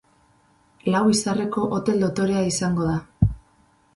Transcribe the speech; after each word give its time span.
Lau 0.95 1.01
izarreko 1.15 1.67
hotel 1.77 2.01
dotorea 2.05 2.41
izango 2.53 2.87
da. 2.93 3.31